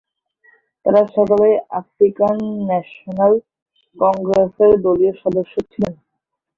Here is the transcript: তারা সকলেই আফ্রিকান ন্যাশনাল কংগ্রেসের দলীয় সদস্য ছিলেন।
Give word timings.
তারা 0.85 1.01
সকলেই 1.15 1.55
আফ্রিকান 1.79 2.37
ন্যাশনাল 2.67 3.33
কংগ্রেসের 3.97 4.71
দলীয় 4.83 5.13
সদস্য 5.23 5.53
ছিলেন। 5.71 5.93